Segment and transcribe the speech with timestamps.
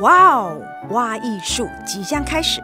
[0.00, 2.62] 哇哦，挖艺术即将开始，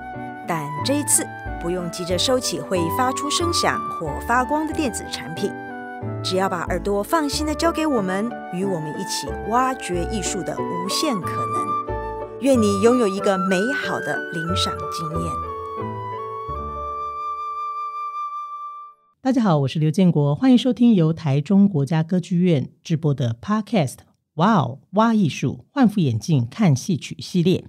[0.49, 1.27] 但这一次
[1.61, 5.53] 不用急着收起会发出声响或发光的电子产品，
[6.25, 12.41] 只要把耳朵放心的交给我们，与我们一起挖掘艺术的无限可能。
[12.41, 15.33] 愿你拥有一个美好的聆赏经验。
[19.21, 23.97] 大家好，我是刘建国，欢迎收听由台中国家歌剧院制播的 Podcast。
[24.37, 27.65] 哇哦，挖艺术，换副眼镜看戏曲系列。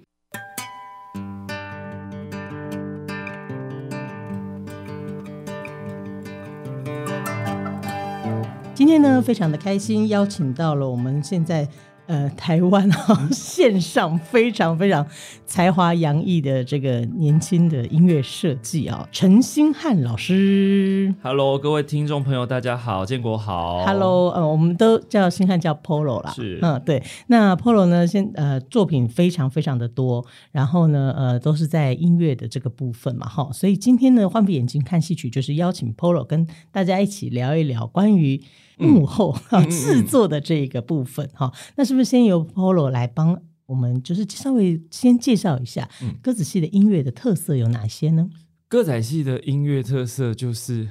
[8.73, 11.69] 今天呢，非常的开心，邀请到了我们现在。
[12.07, 15.05] 呃，台湾哈、哦、 线上非常非常
[15.45, 21.13] 才华洋溢的这个年轻的音乐设计啊，陈星汉老师。
[21.21, 23.83] Hello，各位听众朋友，大家好，建国好。
[23.85, 26.31] Hello，呃，我们都叫星汉叫 Polo 啦。
[26.33, 27.03] 是，嗯，对。
[27.27, 33.49] 那 Polo 呢，现呃作品非常非常的多，然后呢，呃，都是在音乐的这个部分嘛，哈。
[33.51, 38.41] 所以今天呢，换副眼睛看戏曲，就是邀请 Polo 跟大家一起聊一聊关于。
[38.77, 45.89] 幕后 啊，制作的这个部分哈，那是不是先由 Polo 来帮我们，就是稍微先介绍一下
[46.21, 48.29] 歌仔戏的音乐的特色有哪些呢？
[48.67, 50.89] 歌仔戏的音乐特色就是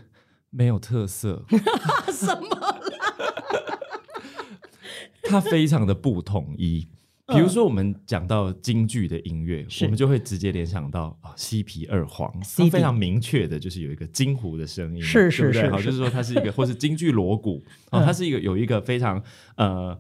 [0.51, 1.45] 没有特色，
[2.13, 2.81] 什么啦？
[5.29, 6.89] 它非常的不统一。
[7.29, 15.99] 比如说，我们讲到京剧的音乐，嗯，我们就会直接联想到啊，西皮二黄， 它非常明确的，就是有一个京胡的声音，是是是，好，就是。
[15.99, 19.21] 说它是一个， 或是京剧锣鼓，啊，它是一个有一个非常
[19.57, 19.99] 呃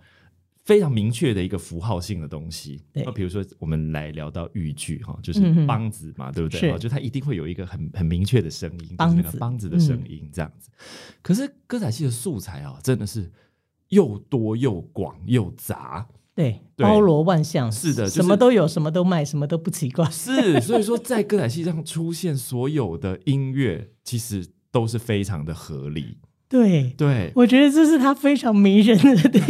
[0.64, 2.80] 非常明确的一个符号性的东西。
[2.92, 6.60] 那，比如说我们来聊到豫剧哈，就是梆子嘛，嗯，对不对？
[6.60, 10.70] 是，就它一定会有一个很很明确的声音，就是那个梆子的声音这样子。
[11.22, 13.32] 可是歌仔戏的素材啊，真的是
[13.88, 16.06] 又多又广又杂。
[16.36, 20.04] 对，包罗万象，是的，什么都有，什么都卖，什么都不奇怪。
[20.10, 26.18] 是，所以说在歌仔戏上出现所有的音乐，其实都是非常的合理。
[26.46, 29.40] 对，对，我觉得这是他非常迷人的地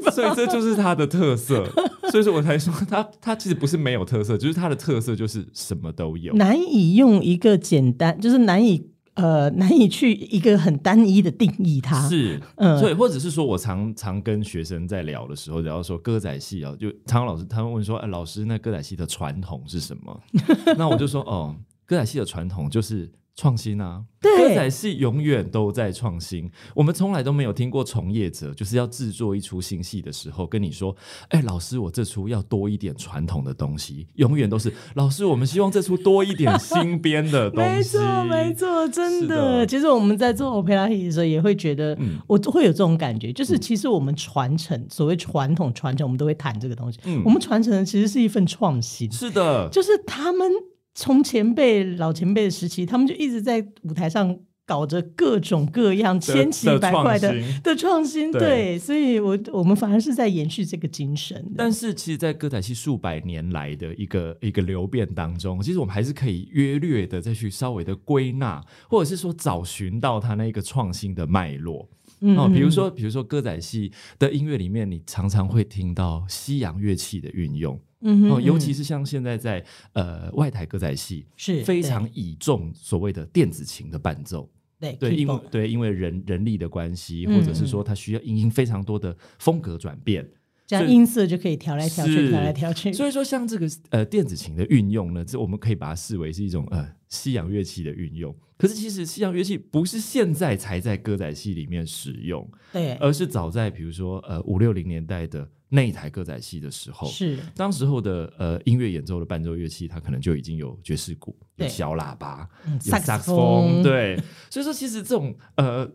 [0.00, 1.68] 方，所以这就是他的特色。
[2.12, 8.88] 所以说我才说他，他其实不是没有特色，就是他的特色就是什么都有，难以用一个简单，就是难以。
[9.20, 20.20] 呃，难以去一个很单一的定义它，是，嗯，所以或者是说我常常跟学生在聊的时候，聊说歌仔戏啊，就常常老师他们问说，哎，老师，那歌仔戏的传统是什么？
[20.78, 21.54] 那我就说，哦，
[21.84, 23.10] 歌仔戏的传统就是。
[23.40, 24.04] 创新啊！
[24.20, 26.50] 歌仔戏永远都在创新。
[26.74, 30.94] 我们从来都没有听过从业者就是要制作一出新戏的时候跟你说
[31.30, 37.96] ：“哎，老师，我这出要多一点传统的东西。”永远都是老师，我们希望这出多一点新编的东西。
[37.96, 39.66] 没错，没错，真的。
[39.66, 46.98] 其实我们在做 Opera 的时候也会觉得，嗯，我会有这种感觉，就是其实我们传承所谓传统传承，我们都会谈这个东西。
[47.06, 49.10] 嗯，我们传承的其实是一份创新。
[49.10, 50.46] 是的，就是他们。
[50.94, 61.52] 从前辈老前辈的时期，他们就一直在舞台上搞着各种各样千奇百怪的的创新，对，对，所以我我们反而是在延续这个精神。
[61.56, 71.88] 但是，其实，在歌仔戏数百年来的一个一个流变当中，其实我们还是可以约略的再去稍微的归纳，或者是说找寻到它那个创新的脉络。
[72.20, 73.90] 嗯，哦，比如说，比如说歌仔戏
[74.20, 77.80] 的音乐里面，你常常会听到西洋乐器的运用。
[78.02, 79.62] 嗯，哦，尤其是像现在在
[79.92, 90.26] 呃外台歌仔戏是非常倚重所谓的电子琴的伴奏，对对，因为对因为人人力的关系，或者是说它需要因应非常多的风格转变，
[90.66, 92.90] 这样音色就可以调来调去，调来调去。
[92.90, 98.34] 所以说，像这个呃电子琴的运用呢，这我们可以把它视为是一种呃西洋乐器的运用。
[98.56, 105.46] 可是其实西洋乐器不是现在才在歌仔戏里面使用，对，而是早在比如说呃五六零年代的。
[105.72, 114.20] 那一台歌仔戏的时候，是当时候的呃音乐演奏的伴奏乐器，它可能就已经有爵士鼓、有小喇叭、有萨克斯风，对。
[114.50, 115.88] 所以说，其实这种呃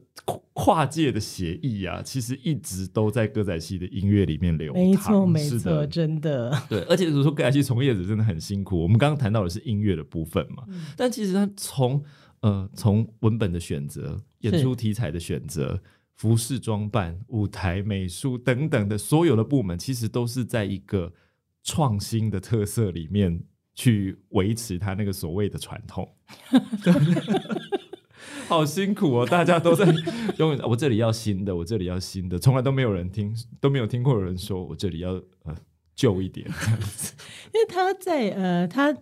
[0.53, 4.81] 跨界的协议啊，其实一直都在歌仔戏的音乐里面流淌。
[4.81, 6.57] 没错，没错，真的。
[6.69, 8.81] 对，而且如果说歌仔戏从业者真的很辛苦。
[8.81, 12.01] 我们刚刚谈到的是音乐的部分嘛，嗯、但其实它从
[12.39, 15.81] 呃从文本的选择、演出题材的选择。
[16.15, 21.13] 服饰装扮、舞台美术等等的所有的部门，其实都是在一个
[21.63, 26.15] 创新的特色里面去维持它那个所谓的传统。
[28.47, 29.85] 好辛苦哦，大家都在
[30.37, 30.57] 用。
[30.63, 35.11] 我这里要新的，我这里要新的，从来都没有人听，都没有听过有人说我这里要
[35.43, 35.55] 呃
[35.95, 37.13] 旧一点这样子。
[37.53, 38.95] 因为他在呃他。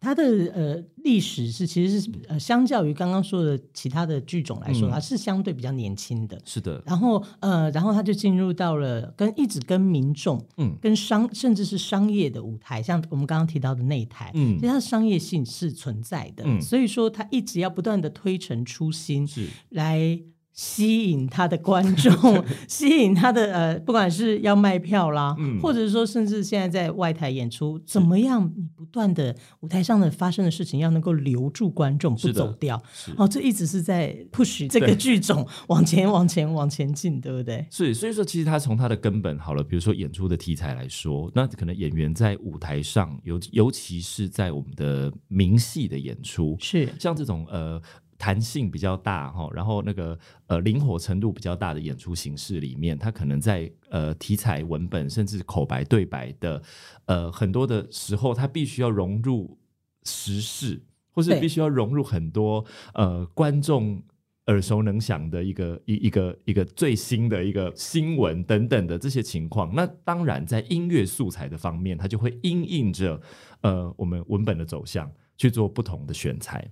[0.00, 0.22] 它的
[0.54, 6.40] 呃历史是其实是呃相较于刚刚说的其他的剧种来说，它、嗯、是相对比较年轻的。
[6.44, 6.80] 是的。
[6.86, 16.44] 然后呃，然后它就进入到了跟一直跟民众，嗯，跟商甚至是商业的舞台，像我们刚刚提到的那一台，嗯，其实它的商业性是存在的。
[16.46, 20.20] 嗯，所以说它一直要不断的推陈出新，是来。
[20.58, 22.12] 吸引他的观众，
[22.66, 28.52] 吸引他的呃，不管是要卖票啦，嗯、或者说甚至现在在外台演出，怎么样？
[28.56, 32.82] 你不断的舞台上的发生的事情要能够留住观众，不走掉。
[33.16, 37.64] 哦，这一直是在 push 这个剧种往前、往前、往前进，对不对？
[37.70, 47.80] 是，所以说其实他从他的根本好了，比如说演出的题材来说，那可能演员在舞台上，尤尤其是在我们的名戏的演出，是像这种呃。
[48.18, 50.18] 弹性比较大哈，然后那个
[50.48, 56.60] 呃灵活程度比较大的演出形式里面，它可能在呃题材、文本甚至口白、对白的
[57.06, 59.56] 呃很多的时候，它必须要融入
[60.02, 60.82] 时事，
[61.12, 64.02] 或是必须要融入很多呃观众
[64.46, 69.72] 耳熟能详的一个一一个一个最新的一个新闻等等的这些情况。
[69.74, 73.20] 那当然，在音乐素材的方面，它就会因应着
[73.60, 76.68] 呃我们文本的走向去做不同的选材。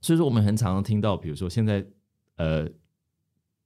[0.00, 1.84] 所以说，我们很常常听到，比如说现在，
[2.36, 2.66] 呃，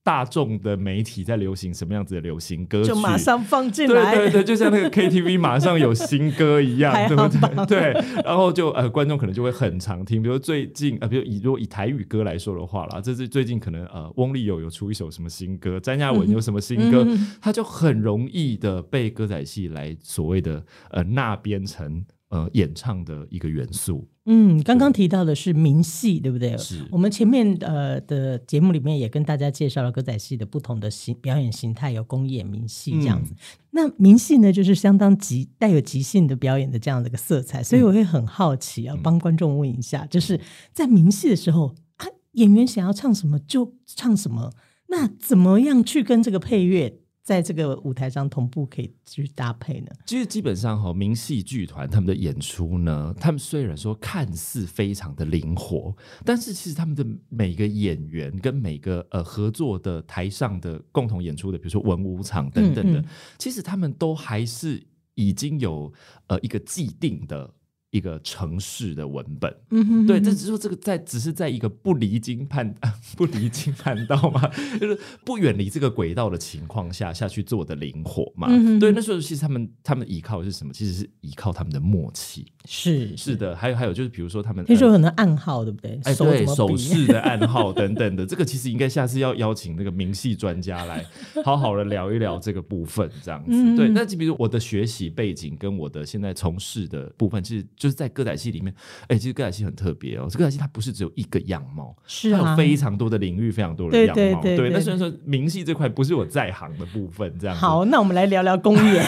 [0.03, 7.27] 大众的媒体在流行什么样子的流行歌曲，就马上放进来，对对对，就像那个 KTV 马上有新歌一样，对不
[7.67, 7.93] 对？
[7.93, 22.05] 对，然后就呃，观众可能就会很常听，比如最近呃，比如以如果以台语歌来说的话啦，这是最近可能呃，翁立友有出一首什么新歌，詹亚文有什么新歌，嗯、他就很容易的被歌仔戏来所谓的呃那编成
[22.35, 24.09] 呃演唱的一个元素。
[24.27, 26.57] 嗯，刚刚提到的是民戏，对不对？
[26.59, 26.85] 是。
[26.91, 33.33] 我们前面呃的节目里面也跟大家介绍了歌仔戏的不同的形表演形态，有公演、民戏这样子。
[33.35, 33.39] 嗯、
[33.71, 40.41] 那民戏呢，就是相当即带有即兴的表演的这样的一个色彩，所以我会很好奇啊，帮观众问一下，就是
[40.73, 44.51] 在民戏的时候啊，演员想要唱什么就唱什么，
[44.89, 46.99] 那怎么样去跟这个配乐？
[47.25, 49.91] 在这个舞台上同步可以去搭配呢？
[50.05, 63.05] 其实基本上哈，民戏剧团他们的演出呢，他们虽然说看似非常的灵活，但是其实他们的每个演员跟每个呃合作的台上的共同演出的，比如说文武场等等的，嗯嗯，
[63.39, 65.91] 其实他们都还是已经有
[66.27, 67.55] 呃一个既定的。
[67.95, 72.75] 一个城市的文本，嗯哼，对，这只是说这个在只是在一个不离经叛
[73.17, 74.49] 不离经叛道嘛，
[74.81, 78.49] 就是不远离这个轨道的情况下下去做的灵活嘛，
[78.81, 80.73] 对，那时候其实他们他们依靠的是什么？
[80.73, 83.37] 其实是依靠他们的默契，是是。
[83.37, 86.01] 的，还有还有就是比如说他们听说很多暗号，对不对？
[86.03, 91.07] 哎，对，手势的 暗号等等的，这个其实应该下次要邀请那个明细专家来
[91.45, 93.89] 好好的聊一聊这个部分，这样子，嗯、对。
[93.91, 97.65] 那就比如我的学习背景跟我的现在从事的部分，其实。
[97.85, 100.27] 就是在歌仔戏里面，哎、欸，其实歌仔戏很特别哦。
[100.31, 104.15] 这歌仔戏它不是只有一个样貌，是啊，它有非常多的领域，非常多的样貌。
[104.15, 107.55] 对，对，对，对，对，那虽然说明戏这块不是我在行的部分，这样。
[107.55, 109.07] 好，那我们来聊聊公演，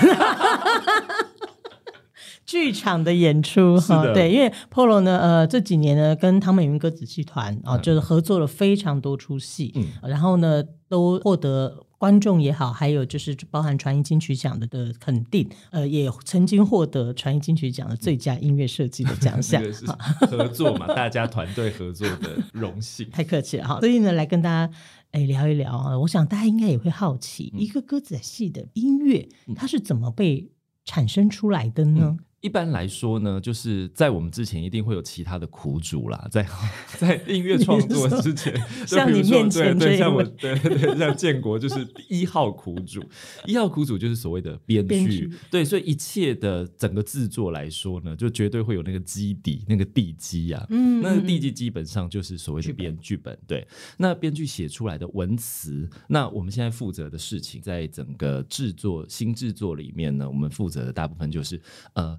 [2.45, 4.13] 剧场的演出哈。
[4.13, 11.86] 对，因为 Polo 呢，呃，这几年呢，跟唐美云歌仔戏团啊，就是合作了非常多出戏，嗯，然后呢，都获得。
[11.99, 19.63] 观众也好，还有就是包含传艺金曲奖的的肯定，呃，也曾经获得传艺金曲奖的最佳音乐设计的奖项。
[20.29, 23.09] 合作嘛，大家团队合作的荣幸。
[23.11, 24.73] 太 客气了哈，所以呢，来跟大家
[25.13, 30.51] 哎聊一聊啊，我想大家应该也会好奇，嗯、一个歌仔戏的音乐，它是怎么被
[30.85, 32.17] 产生出来的呢？
[32.19, 36.47] 嗯一般来说呢，就是在我们之前一定会有其他的苦主啦，在
[36.97, 38.55] 在音乐创作之前，
[38.87, 43.03] 像你面前这对对，像我对对像建国就是一号苦主，
[43.47, 61.61] 一号苦主就是所谓的编剧，对，所以一切的整个制作来说呢，就绝对会有那个基底，那个地基啊，嗯，那个地基基本上就是所谓的编剧本，对，那编剧写出来的文词，那我们现在负责的事情，在整个制作新制作里面呢，我们负责的大部分就是
[61.95, 62.17] 呃。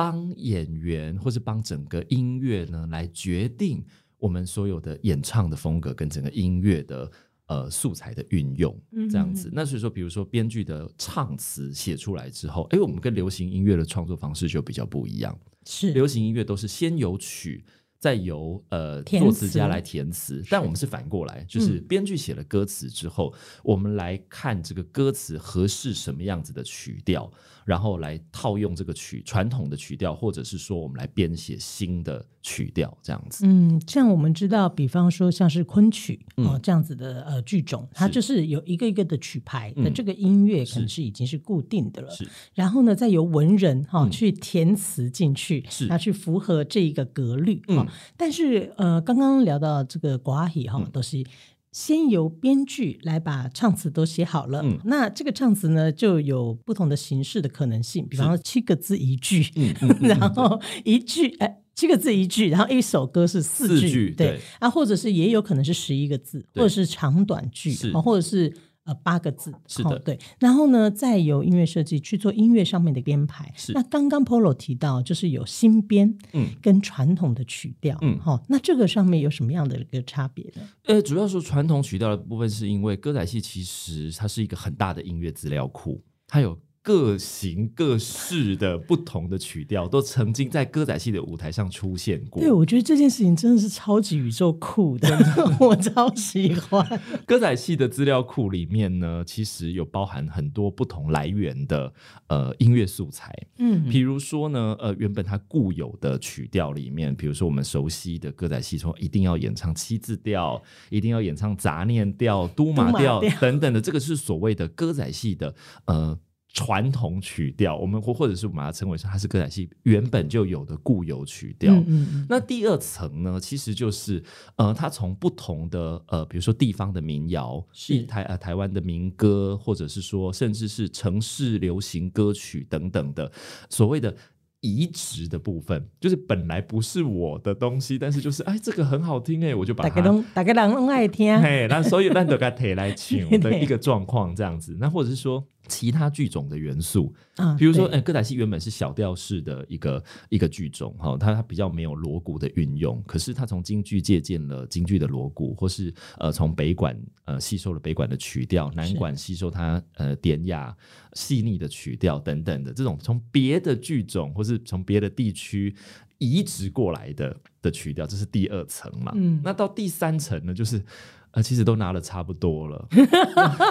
[0.00, 3.84] 帮演员或是帮整个音乐呢，来决定
[4.16, 7.10] 我们所有的演唱的风格跟整个音乐的
[7.46, 8.74] 呃素材的运用，
[9.10, 9.48] 这样子。
[9.48, 15.38] 嗯、那所以说，比如说编剧的唱词写出来之后，哎，我们跟流行音乐的创作方式就比较不一样。
[15.66, 17.62] 是流行音乐都是先有曲，
[18.00, 27.30] 再由呃词作词家来填词，但我们是反过来，就是编剧写了歌词之后，嗯，我们来看这个歌词合适什么样子的曲调。
[27.66, 33.44] 然后来套用这个曲传统的曲调，或者是说我们来编写新的曲调，这样子。
[33.46, 42.10] 嗯，像我们知道，比方说像是昆曲、嗯、哦这样子的呃剧种，它就是有一个一个的曲牌的这个音乐，可能是已经是固定的了。
[42.10, 47.62] 是，然后呢，再由文人哈、哦嗯、去填词进去，是，那去符合这一个格律。
[47.68, 51.24] 嗯，哦、但是呃，刚刚聊到这个歌仔戏哈，都是。
[51.72, 59.46] 先由编剧来把唱词都写好了，嗯、那这个唱词呢，就有不同的形式的可能性，比方说七个字一句，
[60.02, 68.52] 然后一句哎七个字一句，然后一首歌是四句，对，对啊，或者是也有可能是十一个字，或者是长短句，或者是。
[68.84, 70.18] 呃八个字是的、哦，对。
[70.38, 73.52] 然后呢，再由音乐设计去做音乐上面的编排。
[73.54, 73.72] 是。
[73.74, 78.42] 那刚刚 Polo 提到，就是有新编，嗯，跟传统的曲调，嗯，好、哦。
[78.48, 80.62] 那这个上面有什么样的一个差别呢？
[80.84, 86.58] 呃，主要说传统曲调的部分，是因为歌仔戏其实它是一个很大的音乐资料库，它有。
[86.82, 92.40] 各形各式的不同的曲调都曾经在歌仔戏的舞台上出现过。
[92.40, 95.08] 对，我觉得这件事情真的是超级宇宙酷的，
[95.60, 97.00] 我超喜欢。
[97.26, 101.92] 歌仔戏的资料库里面呢，其实有包含很多不同来源的
[102.28, 103.30] 呃音乐素材。
[103.58, 116.18] 嗯，比如说呢，呃，原本它固有的曲调里面，比如说我们熟悉的歌仔戏，说一定要演唱七字调，一定要演唱杂念调、都马调等等的，这个是所谓的歌仔戏的呃。
[116.52, 121.72] 传统曲调，我们或或者是我们把它称为是它是歌仔戏原本就有的固有曲调。
[121.72, 122.26] 嗯嗯嗯。
[122.28, 124.22] 那第二层呢，其实就是
[124.56, 133.30] 呃，它从不同的呃，比如说地方的民谣，是台呃台湾的民歌，或者是说甚至是城市流行歌曲等等的
[133.68, 134.14] 所谓的。
[134.60, 160.76] 移植的部分就是本来不是我的东西，但是就是哎，这个很好听哎，我就把它大家大家人都爱听， 嘿，那所以那都该提来唱 的一个状况这样子，那或者是说其他剧种的元素，啊，比如说哎，歌仔戏原本是小调式的一个一个剧种哈，它它比较没有锣鼓的运用，可是它从京剧借鉴了京剧的锣鼓，或是呃从北管呃吸收了北管的曲调，南管吸收它呃典雅
[161.14, 165.74] 细腻的曲调等等的这种从别的剧种或是是从别的地区
[166.18, 169.12] 移植过来的的曲调，这是第二层嘛。
[169.14, 170.82] 嗯，那到第三层呢，就是
[171.30, 172.88] 呃，其实都拿的差不多了，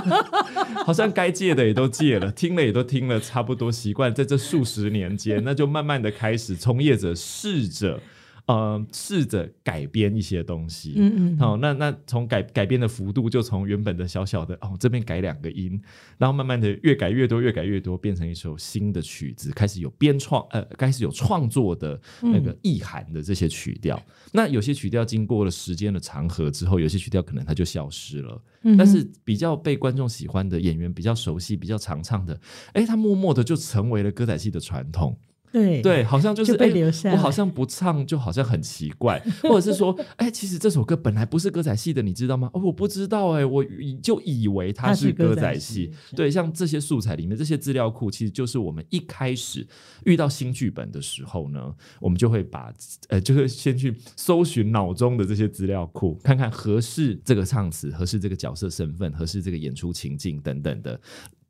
[0.85, 7.99] 好像该戒的也都戒了，听了也都听了差不多，习惯在这数十年间，那就慢慢的开始从业者试着。
[8.49, 15.79] 呃，试着改编一些东西，嗯嗯，好，那那从改改编的幅度就从原本的小小的哦，这边改两个音，
[16.17, 23.95] 然后慢慢的越改越多，越改越多，变成一首新的曲子，开始有编创，呃，开始有创作的那个意涵的这些曲调。
[23.97, 32.41] 嗯、那有些曲调经过了时间的长河之后，有些曲调可能它就消失了，嗯、但是比较被观众喜欢的演员比较熟悉、比较常唱的，
[32.73, 35.15] 哎，他默默的就成为了歌仔戏的传统。
[35.51, 37.15] 对对，好像就是就被留下、欸。
[37.15, 42.49] 我好像不唱，就好像很奇怪， 或者是说，哎、欸，其实这首歌本来不是歌仔戏的，你知道吗？
[42.53, 43.65] 哦，我不知道、欸，哎，我
[44.01, 45.91] 就以为它是歌仔戏。
[46.15, 49.67] 对，像这些素材里面，这些资料库，其实就是我们一开始
[50.05, 52.71] 遇到新剧本的时候呢，我们就会把，
[53.07, 60.99] 呃，就是先去搜寻脑中的这些资料库，看看合适这个唱词，合适这个角色身份，合适这个演出情境等等的，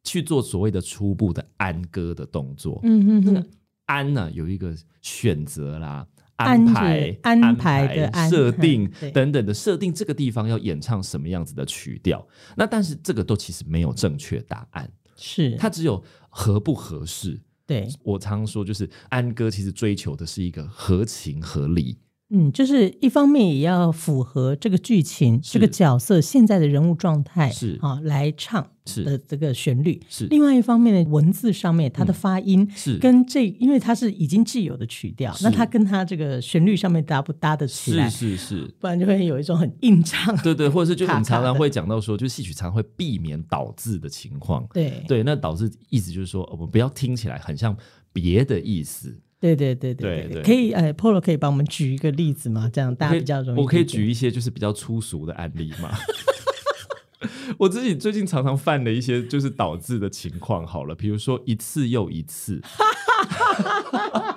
[0.03, 2.79] 去做所谓的初步的安歌的动作。
[2.83, 3.45] 嗯嗯嗯。
[3.89, 6.05] 安呢、啊、有一个选择啦，
[6.35, 12.25] 安排安排的设定 等等的设定，这个地方要演唱什么样子的曲调？
[12.55, 17.41] 那但是这个都其实没有正确答案，是它只有合不合适。
[17.65, 21.97] 对，我常说就是安哥其实追求的是一个合情合理。
[22.31, 29.99] 嗯，就是一方面也要符合这个剧情、这个角色现在的人物状态，是啊，来唱的这个旋律。
[30.07, 38.07] 是另外一方面呢文字上面，它的发音是跟这，因为它是已经既有的曲调，那它跟它这个旋律上面搭不搭得起来？
[38.07, 40.35] 是是是，不然就会有一种很硬唱。
[40.43, 44.63] 对对，或者是就我们常常会讲到说，就戏曲常会避免倒字的情况。
[44.71, 47.75] 对对，那倒字意思就是说，我们不要听起来很像
[48.13, 49.19] 别的意思。
[49.39, 52.69] 对对对对对，可以，哎，Polo 可以帮我们举一个例子吗？
[52.71, 53.59] 这样大家比较容易。
[53.59, 55.89] 我可以举一些就是比较粗俗的案例吗？
[57.57, 62.61] 我自己最近常常犯的一些就是导致的情况，好了，比如说一次又一次，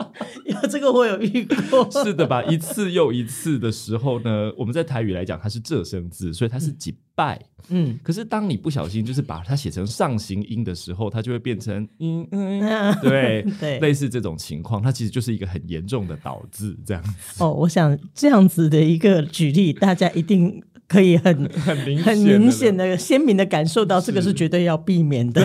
[0.00, 0.01] 有
[0.70, 2.42] 这个我有遇过， 是的吧？
[2.44, 7.98] 一次又一次的时候呢，我们在台语来讲，它是仄声字，所以它是几拜，嗯。
[8.02, 17.42] 可是当你不小心就是把它写成上行音的时候，它就会变成嗯嗯，对 对，类似这种情况，它其实就是一个很严重的倒字这样子。
[17.42, 20.62] 哦，我想这样子的一个举例，大家一定。
[20.92, 25.42] 可以很很 明很明显的鲜明的感受到，这个是绝对要避免的，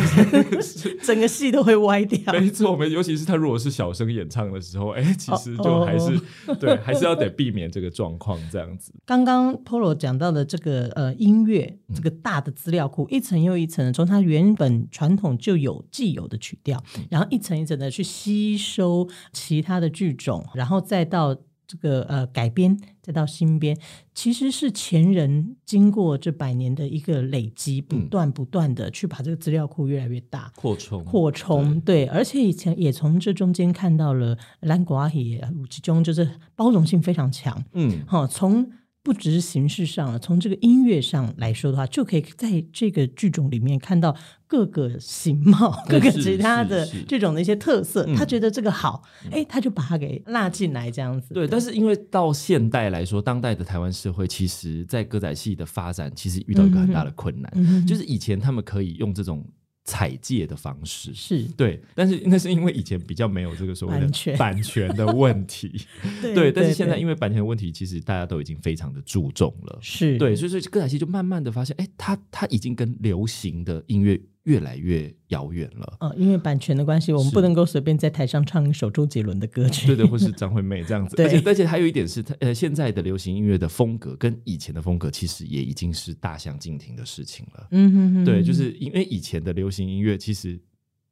[1.01, 2.33] 整个戏都会歪掉。
[2.33, 8.91] 没错，我们尤其是他如果是小声演唱的时候，哎，其实就还是、oh, 对，还是要得避免这个状况这样子。
[9.05, 21.37] 刚刚 Polo 讲到的这个呃音乐，这个大的资料库，一层又一层的，从它原本传统就有既有的曲调，然后一层一层的去吸收其他的剧种，然后再到。
[21.67, 23.77] 这个呃改编再到新编，
[24.15, 38.71] 其实是前人经过这百年的一个累积，不断不断的去把这个资料库越来越大扩充扩充，对，而且以前也从这中间看到了兰国阿也其中就是包容性非常强，嗯，好从。
[39.07, 44.13] 不只是形式上，从这个音乐上来说的话，就可以在这个剧种里面看到
[44.47, 48.05] 各个形貌、 各个其他的这种的一些特色。
[48.17, 51.33] 他觉得这个好，哎、嗯，他就把它给纳进来，这样子。
[51.33, 59.41] 对，但是因为到现代来说，当代的台湾社会，其实在歌仔戏的发展，其实遇到一个很大的困难，嗯、就是以前他们可以用这种。
[59.87, 61.13] 采借的方式。
[61.15, 61.43] 是。
[61.55, 64.87] 对，但是那是因为以前比较没有这个所谓的版权。
[64.97, 65.85] 的问题，
[66.21, 70.17] 对，对，但是现在因为版权的问题，其实大家都已经非常的注重了，是。
[70.17, 74.19] 对，所以说歌仔戏就慢慢的发现，哎，它它已经跟流行的音乐。
[74.47, 75.97] 越来越遥远了。
[75.99, 81.17] 哦，因为版权的关系，我们不能够随便在台上唱一首周杰伦的歌曲，对的，或是张惠妹这样子。
[81.17, 87.67] 对 而且而且还有一点是，呃，现在的流行音乐的风格跟以前的风格其实也已经是大相径庭的事情了。
[87.71, 90.57] 嗯哼哼，对，就是因为以前的流行音乐其实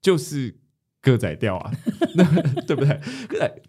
[0.01, 0.55] 就是
[1.01, 1.71] 歌仔调啊，
[2.65, 2.97] 对不对？
[3.27, 3.61] 歌仔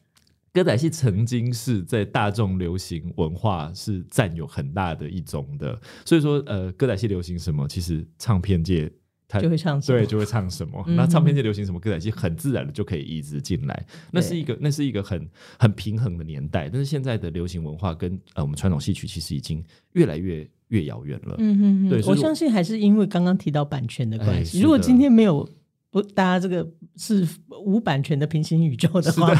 [0.52, 8.90] 歌仔戏曾经是在大众流行文化是占有很大的一种的，所以说，呃，歌仔戏流行什么，其实唱片界。
[9.28, 10.84] 他就会唱什么，对，就会唱什么。
[10.88, 13.86] 那唱片界流行什么歌仔戏，很自然的就可以移植进来。
[14.12, 15.28] 那是一个，那是一个很
[15.58, 16.68] 很平衡的年代。
[16.68, 19.64] 但是现在的流行文化跟呃我们传统戏曲其实已经
[19.94, 21.34] 越来越越遥远了。
[21.38, 21.90] 嗯嗯嗯。
[21.90, 24.60] 对，我相信还是因为刚刚提到版权的关系。
[24.60, 25.48] 如果今天没有
[25.90, 27.26] 不，大家这个是
[27.64, 29.34] 无版权的平行宇宙的话。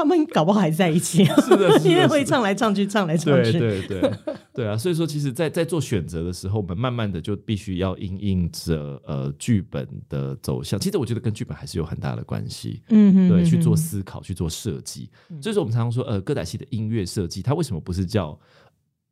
[0.00, 4.12] 他们搞不好还在一起， 是的， 因为会唱来唱去，唱来唱去，对对对，
[4.54, 4.76] 对啊。
[4.76, 10.80] 所以说，其实在，在在做选择的时候，我们慢慢的就必须要因应着呃剧本的走向。
[10.80, 15.10] 其实我觉得跟剧本还是有很大的关系，嗯哼，对，去做思考，去做设计。
[15.42, 18.38] 所以说，我们常常说，呃，歌仔戏的音乐设计，它为什么不是叫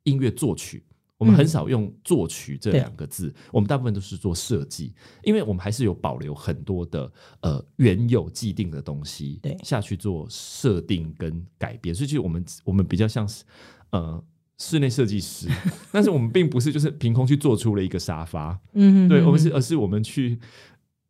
[0.03, 0.83] 音乐作曲？
[1.19, 7.11] 我们很少用作曲这两个字，嗯、我们大部分都是做设计，因为我们还是有保留很多的
[7.41, 13.43] 呃原有既定的东西，对，下去做设定跟改变，所以其实我们我们比较像是
[13.91, 14.23] 呃
[14.59, 15.49] 室内设计师，
[15.91, 20.39] 但是我们并不是就是凭空去做出了一个沙发，嗯哼，对，我们是而是我们去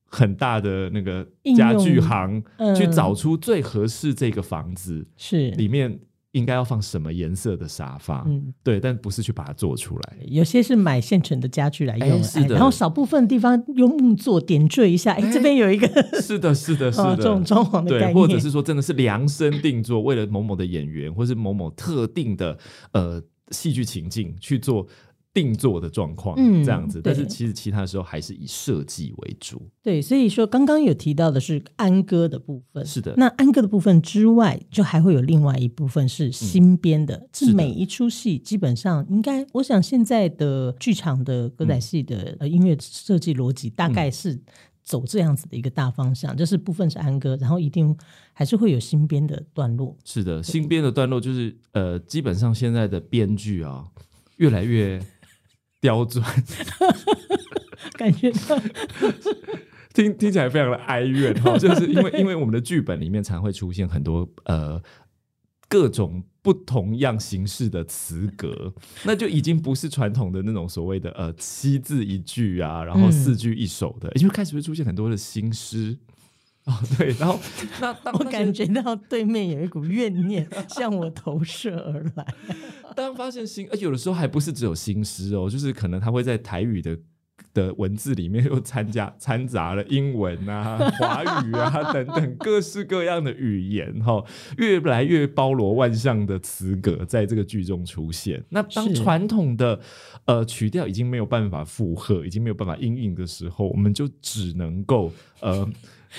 [0.05, 1.23] 很大的那个
[1.55, 5.51] 家具行、嗯、去找出最合适这个房子是。
[5.51, 5.99] 里面。
[6.39, 8.23] 应该要放什么颜色的沙发？
[8.27, 10.17] 嗯，对，但不是去把它做出来。
[10.27, 12.55] 有些是买现成的家具来用，是的。
[12.55, 15.87] 然后少部分地方用木做点缀一下，哎，这边有一个，
[16.19, 22.57] 是的，是的，是的，这种装潢的概念，对，或者是说真的是量身定做，为了某某的演员，或是某某特定的
[22.93, 23.21] 呃
[23.51, 24.87] 戏剧情境去做。
[25.41, 29.61] 定做的状况，嗯，这样子，但是其实其他的时候还是以设计为主。
[29.81, 33.13] 对，所以说刚刚有提到的是安歌的部分，是的。
[33.15, 44.37] 那安歌的部分之外，就还会有另外一部分是新编的，嗯、是每一出戏基本上应该，我想现在的剧场的歌仔戏的呃音乐设计逻辑大概是
[44.83, 47.95] 走这样子的一个大方向，嗯、就是部分是安歌，然后一定
[48.33, 49.95] 还是会有新编的段落。
[50.03, 53.85] 是的，新编的段落就是呃，基本上现在的编剧啊，
[54.37, 54.99] 越来越。
[55.81, 56.25] 刁钻，
[57.97, 58.59] 感觉到。
[59.91, 64.81] 听听起来非常的哀怨哈， 就是因为因为我们的剧本里面常会出现很多呃
[65.67, 75.97] 各种不同样形式的词格， 那就已经不是传统的那种所谓的呃七字一句啊，然后四句一首的，嗯、就开始会出现很多的新诗。
[76.69, 77.39] 哦，对，然后
[77.81, 82.33] 那当我感觉到对面有一股怨念 向我投射而来。
[82.95, 86.95] 当发现新，而有的时候还不是只有新诗哦，就是可能他会在台语的
[87.55, 94.23] 的文字里面又参加掺杂了英文啊、华语啊等等各式各样的语言，哈，
[94.57, 98.43] 越来越包罗万象的词格在这个剧中出现。
[98.49, 99.79] 那当传统的
[100.25, 105.67] 呃曲调已经没有办法负荷，已经没有办法应应的时候，我们就只能够呃。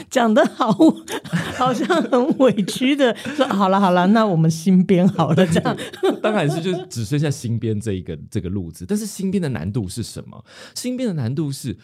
[0.08, 0.72] 讲的好，
[1.56, 5.76] 好像很委屈的说：“好了好了，那我们新编好了。”这样
[6.22, 8.84] 当然是就只剩下新编这一个这个路子。
[8.86, 10.44] 但是新编的难度是什么？
[10.74, 11.76] 新编的难度是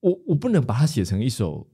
[0.00, 1.66] 我我不能把它写成一首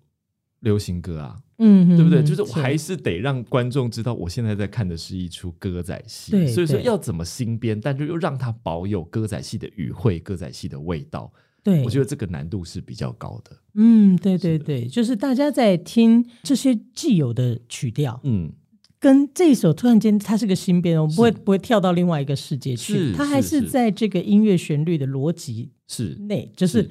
[0.61, 2.22] 流行歌啊，嗯，对不对？
[2.22, 6.33] 就是我还是得让观众知道，我现在在看的是一出歌仔戏。
[6.33, 11.33] 对，所以说要怎么新编，但就又让它保有歌仔戏的语汇、歌仔戏的味道。
[11.62, 13.56] 对，我觉得这个难度是比较高的。
[13.74, 18.52] 嗯，对对对，就是大家在听这些既有的曲调，嗯，
[18.98, 26.90] 跟这一首突然间它是个新编，我不会不会跳到另外一个世界去，它还是在这个音乐旋律的逻辑是内，就是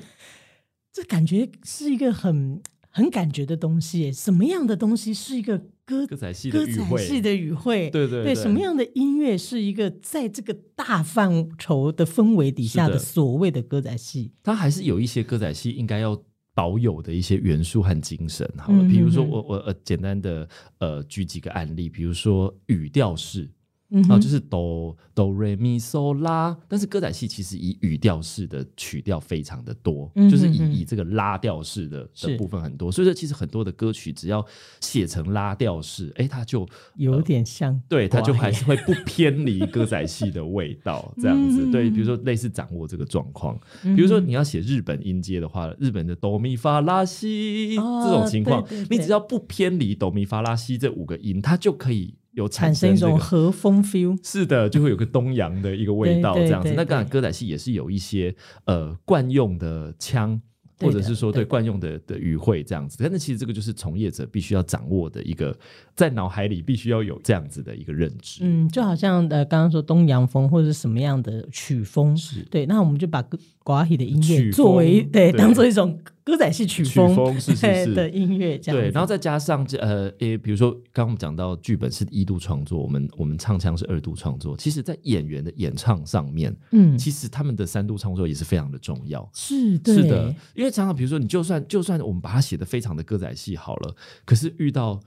[0.93, 4.11] 这感觉是一个很很感觉的东西。
[4.11, 5.61] 什么样的东西是一个？
[5.89, 14.31] 歌歌仔戏的语汇，对对对，对什么样的音乐是一个在这个大范畴的氛围底下的所谓的歌仔戏？
[14.43, 16.21] 它还是有一些歌仔戏应该要
[16.53, 18.47] 保有的一些元素和精神。
[18.57, 20.47] 好了，比如说我我呃简单的
[20.77, 23.49] 呃举几个案例，比如说语调式。
[23.91, 34.45] 嗯，就是哆哆瑞咪嗦拉，但是歌仔戏其实以语调式的曲调非常的多，嗯、哼哼就是以以这个拉调式的的部分很多，所以说其实很多的歌曲只要
[34.79, 41.71] 写成拉调式，哎，它就有点像、呃，对，它就还是会不偏离歌仔戏的味道， 这样子。
[41.71, 52.18] 对，比如说类似掌握这个状况，比如说你要写日本音阶的话，日本的哆咪发拉西、哦、这种情况，你只要不偏离哆咪发拉西这五个音，它就可以。
[52.31, 56.73] 有产生、这个、一种和风 feel，是的，就会有个东洋的一个味道，这样子。
[56.75, 60.41] 那当然，歌仔戏也是有一些呃惯用的腔。
[60.81, 65.53] 或者是说对惯用的的语汇这样子，但是其实这个就是从业者必须要掌握的一个，
[65.93, 68.39] 在脑海里必须要有这样子的一个认知。
[68.45, 73.21] 嗯，就好像呃刚刚说东洋风或者是什么样的曲风，是对，那我们就把
[73.61, 78.81] 瓜戏的音乐作为对，对当做一种歌仔戏曲风，曲风是是是 的音乐这样。
[78.81, 89.29] 对，然后再加上这呃，也，比如说刚刚我们讲到剧本是一度创作，我们我们唱腔是二度创作，其实在演员的演唱上面，嗯，其实他们的三度创作也是非常的重要。
[89.33, 90.69] 是是的，因为。
[90.69, 94.99] 常常比如说，你就算就算我们把它写得非常的歌仔戏好了，可是遇到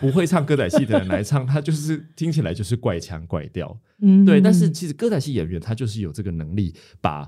[0.00, 4.40] 不会唱歌仔戏的人来唱， 他就是听起来就是怪腔怪调，嗯，对。
[4.40, 7.26] 但是其实歌仔戏演员他就是有这个能力把，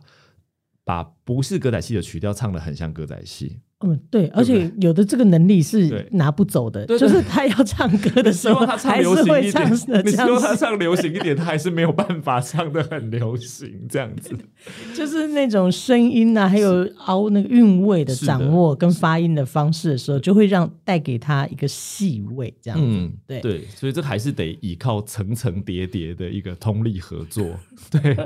[0.86, 3.60] 把不是歌仔戏的曲调唱得很像歌仔戏。
[3.80, 10.02] 嗯，对，而且有的这个能力是拿不走的，就是他要唱歌的时候，还是会唱的。
[10.02, 14.34] 你说他唱流行一点，他还是没有办法唱的很流行这样子。
[14.96, 22.86] 就是那种声音啊，还有凹那个韵味的掌握跟发音的方式的时候，就会让带给他一个细味这样子。
[22.88, 27.46] 嗯，对对，所以这还是得依靠层层叠叠的一个通力合作。
[27.92, 28.16] 对，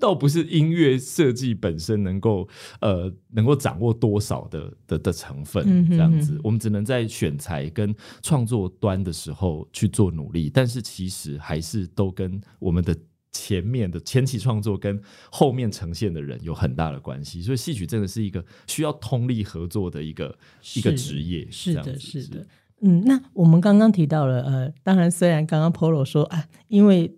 [0.00, 2.48] 倒不是音乐设计本身能够
[2.80, 4.93] 呃能够掌握多少的的。
[4.98, 12.96] 的成分这样子，我们只能在选材跟创作端的时候去做努力，但是其实还是都跟我们的
[13.32, 17.42] 前面的前期创作跟后面呈现的人有很大的关系。
[17.42, 20.38] 所以戏曲真的是一个需要通力合作的一个
[20.74, 21.46] 一个职业。
[21.50, 22.46] 是的，是的，
[22.80, 27.16] 嗯，那我们刚刚提到了，呃，当然虽然刚刚 Polo 说啊，因为。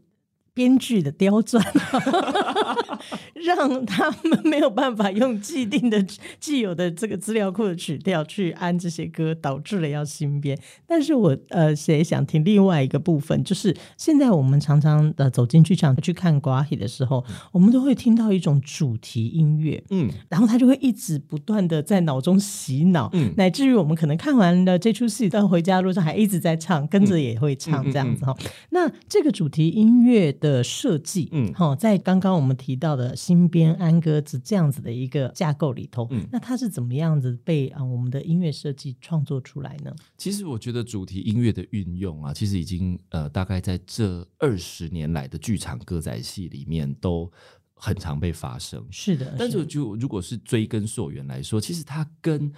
[0.56, 1.62] 编剧的刁钻，
[3.44, 6.02] 让他们没有办法用既定的、
[6.40, 10.58] 既有的这个资料库的曲调去安这些歌，导致了要新编。
[10.86, 28.32] 但是我呃，也想听另外一个部分，就是现在我们常常呃走进剧场去看歌仔戏的时候，嗯、我们都会听到一种主题音乐，嗯，然后他就会一直不断的在脑中洗脑，嗯，乃至于我们可能看完了这出戏，到回家路上还一直在唱，跟着也会唱这样子哈。
[28.32, 30.46] 嗯嗯嗯嗯、那这个主题音乐的。
[30.46, 39.92] 的设计，嗯，好，在刚刚我们提到的新编安歌子这样子的一个架构里头，嗯，那它是怎么样子被啊我们的音乐设计创作出来呢？
[40.16, 47.28] 其实我觉得主题音乐的运用啊，其实已经呃大概在这二十年来的剧场歌仔戏里面都
[47.74, 48.86] 很常被发生。
[48.92, 52.52] 是的，但是就如果是追根溯源来说，其实它跟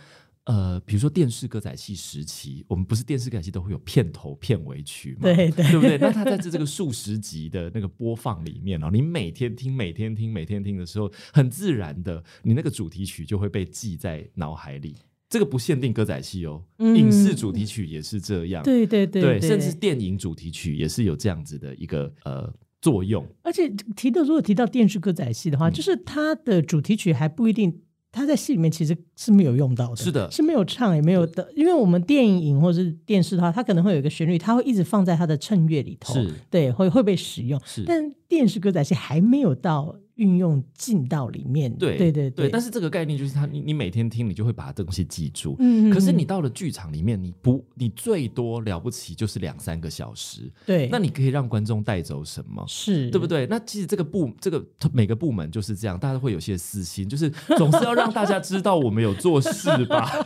[0.49, 5.21] 呃，比如说电视歌仔戏时期，我们不是电视歌仔戏都会有片头片尾曲嘛？
[5.21, 5.99] 对对，对不对？
[5.99, 14.97] 那它在这这个数十集的那个播放里面啊，你每天听、每天听、每天听的时候，很自然的，你那个主题曲就会被记在脑海里。
[15.29, 18.63] 这个不限定歌仔戏哦，嗯、影视主题曲也是这样。
[18.65, 23.29] 对对对，对，对，甚至电影主题曲也是有这样子的一个呃作用。
[23.43, 27.83] 而且提到如果提到电视歌仔戏的话，嗯、就是它的主题曲还不一定。
[28.11, 39.97] 它在戏里面其实是没有用到的，是的，是没有唱也没有的，因为我们电影或者是电视的话，它可能会有一个旋律，它会一直放在它的衬乐里头，是对，会会被使用，是，但电视歌仔戏还没有到。
[40.19, 45.55] 运用进到里面，对对对对，但是这个概念就是它，你你每天听，你就会把这东西记住。
[45.61, 50.51] 嗯，可是你到了剧场里面，你不，你最多了不起就是两三个小时。
[50.67, 52.65] 对，那你可以让观众带走什么？
[52.67, 53.47] 是对不对？
[53.47, 54.61] 那其实这个部，这个
[54.93, 60.09] 每个部门就是这样，大家会有些私心，就是总是要让大家知道我们有做事吧。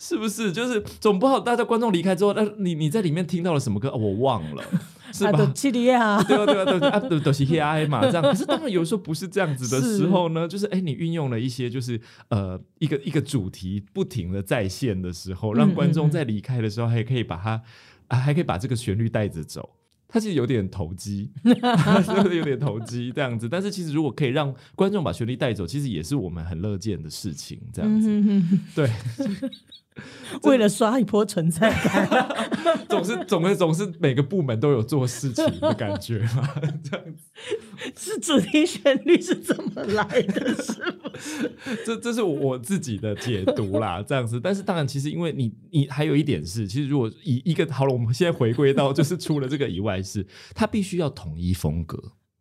[0.00, 0.50] 是不是？
[0.52, 3.88] 就是总不好，大家观众离开之后，那你你在里面听到了什么歌？
[3.88, 4.64] 哦，我忘了。
[5.12, 5.38] 是吧？
[5.38, 8.22] 啊、七里啊，对啊，对啊，对啊，都都是 H I 嘛， 这样。
[8.22, 11.98] 可是当然有时候不是这样子的时候呢，是就是哎，你运用了一些就是
[12.28, 17.62] 呃一个一个主题不停的在线的时候，让观众在离开的时候还可以把它
[18.08, 19.68] 啊，还可以把这个旋律带着走。
[20.08, 23.46] 它其实有点投机， 有点投机这样子。
[23.48, 27.60] 但是其实如果可以让观众把旋律带走，其实也是我们很乐见的事情。
[27.72, 28.08] 这样子，
[28.74, 28.90] 对。
[30.44, 32.28] 为了刷一波存在感，
[32.88, 36.48] 总是总是总是每个部门都有做事情的感觉嘛，
[36.84, 37.22] 这样子
[37.96, 40.54] 是主题旋律是怎么来的？
[40.62, 41.52] 是不是？
[41.84, 44.40] 这这是我自己的解读啦，这样子。
[44.40, 51.96] 但是当然，其实因为你你还有一点是，其实如果以一个好了，我们现在回归到就是除了这个以外，是它必须要统一风格，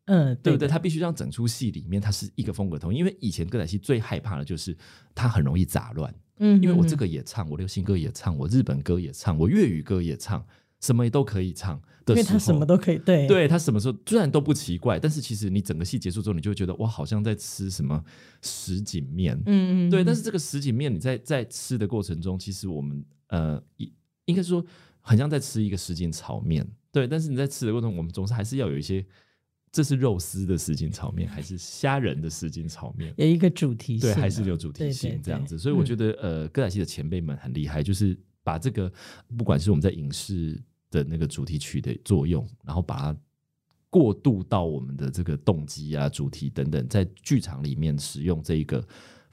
[0.07, 0.67] 嗯，对不对？
[0.67, 4.75] 他必须让整出戏里面它是一个风格同，因为以前歌仔戏最害怕的就是
[5.13, 6.13] 它很容易杂乱。
[6.39, 10.45] 嗯，因为我这个也唱，我流行歌也唱，我日本歌也唱，我粤语歌也唱，
[10.79, 12.21] 什么也都可以唱的时候。
[12.21, 18.01] 因为他什么都可以，对，对他什么时候虽然都不奇怪，但是其实你整个戏结束之后，你就会觉得哇，好像在吃什么
[18.41, 19.35] 什锦面。
[19.45, 20.03] 嗯嗯，对。
[20.05, 23.61] 但是这个什锦面，你在在吃的过程中，其实我们呃，
[24.25, 24.65] 应该说
[25.01, 26.65] 很像在吃一个什锦炒面。
[26.93, 29.05] 对，但是你在吃的过程中，我们总是还是要有一些。
[29.71, 33.13] 这是肉丝的什锦炒面，还是虾仁的什锦炒面？
[33.17, 35.55] 有一个主题性，对，还是有主题性这样子。
[35.55, 38.91] 对对对，所以我觉得，嗯、呃，歌仔戏的前辈们很厉害，就是把这个，
[39.37, 43.19] 不管是我们在影视的那个主题曲的作用，然后把它
[43.89, 48.83] 过渡到我们的这个动机啊、主题等等，在剧场里面使用这一个。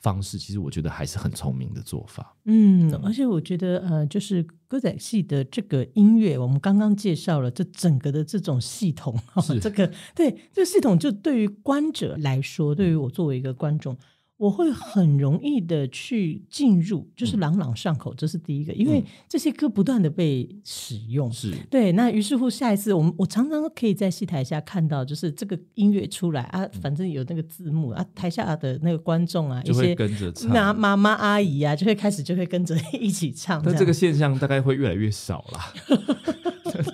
[0.05, 13.97] 方式其实我觉得还是很聪明的做法，嗯，而且我觉得呃，就是歌仔戏的这个音乐，我们刚刚介绍了这整个的这种系统，哦这个对这个系统，就对于观者来说，对于我作为一个观众。
[14.37, 21.55] 我会很容易的去进入，就是朗朗上口，这是第一个，因为这些歌不断的被使用，是。
[21.71, 21.93] 对。
[21.93, 33.63] 那于是乎，下一次我们我常常可以在戏台下看到，就是这个音乐出来啊，反正有那个字幕啊，台下的那个观众啊，一些跟着唱，妈妈妈阿姨啊，就会开始就会跟着 一起唱。
[33.65, 35.61] 那这个现象大概会越来越少了，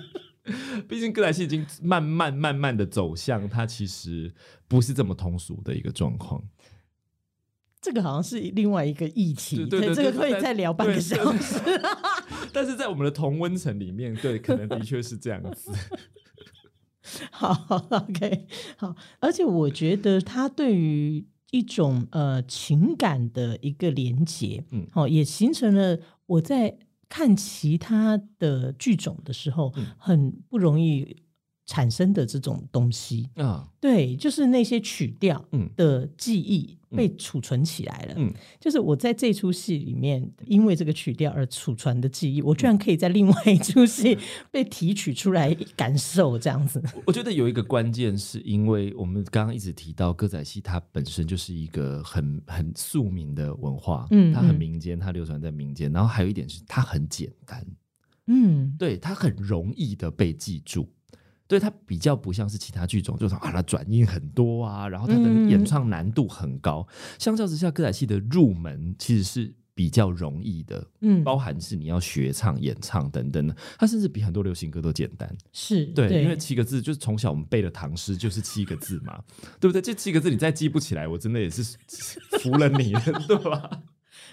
[0.87, 4.31] 毕竟歌仔戏已经慢慢慢慢的走向，它其实
[4.67, 6.43] 不是这么通俗的一个状况。
[7.81, 11.59] 这个好像是另外一个议题，对，对，对，对，这个可以再聊半个小时。
[12.53, 15.71] 但是在我们的同温层里面，对，可能的确是这样子。
[17.31, 18.45] 好，OK，
[18.77, 26.77] 好，而且我觉得他对于一种呃情感的一个连接，嗯，好，也形成了我在
[27.09, 31.20] 看其他的剧种的时候，嗯、很不容易。
[31.71, 38.15] 产生的这种东西啊，对，就是那些曲调的记忆被储存起来了。
[38.17, 38.29] 嗯，
[38.59, 44.17] 就是我在这出戏里面，因为这个曲调而储存的记忆，我居然可以在另外一出戏
[44.51, 46.83] 被提取出来感受，这样子。
[47.07, 55.89] 我觉得有一个关键，是因为我们刚刚一直提到歌仔戏，它本身就是一个很很庶民的文化，嗯，它很民间，它流传在民间。
[55.93, 57.65] 然后还有一点是，它很简单，
[58.27, 60.89] 嗯，对，它很容易的被记住。
[61.51, 66.87] 所以它比较不像是其他剧种，就是啊，它转音很多啊，然后它的演唱难度很高。
[66.89, 75.29] 嗯、相较之下，歌仔戏的入门其实是比较容易的，嗯，包含是你要学唱、演唱等等的，它甚至比很多流行歌都简单。
[75.51, 79.21] 是对，对，因为七个字就是从小我们背的唐诗就是七个字嘛，
[79.59, 79.81] 对不对？
[79.81, 81.61] 这七个字你再记不起来，我真的也是
[82.39, 83.69] 服了你了，对吧？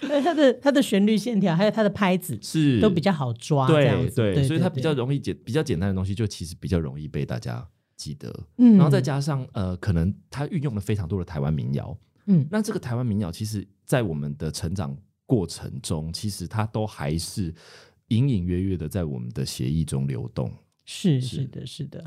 [0.01, 8.33] 它的它的旋律线条，还有它的拍子是都比较好抓，对对，对，所以它比较容易简比较简单的东西，就其实比较容易被大家记得。
[8.57, 17.53] 嗯，然后再加上呃，可能它运用了非常多的台湾民谣，嗯，那这个台湾民谣，其实在我们的成长过程中，其实它都还是
[18.07, 20.51] 隐隐约约的在我们的协议中流动。
[20.85, 22.03] 是是的，是的。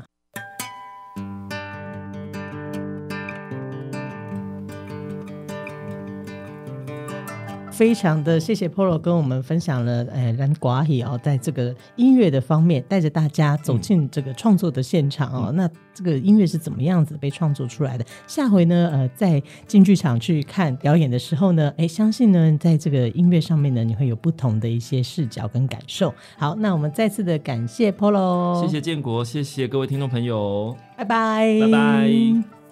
[7.73, 15.45] 非常的谢谢 Polo 跟我们分享了，呃，咱寡喜哦，在这个音乐的方面，带着大家走进这个创作的现场哦。
[15.49, 18.05] 嗯、那这个音乐是怎么样子被创作出来的？
[18.27, 26.13] 下回呢，呃，在进剧场去看表演的时候呢，哎，相信呢，在这个音乐上面呢，你会有不同的一些视角跟感受。
[26.37, 32.62] 好，那我们再次的感谢 Polo，谢谢建国，谢谢各位听众朋友，拜拜，拜拜。